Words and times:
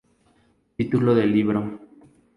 Título 0.77 1.13
del 1.13 1.31
libro. 1.31 1.79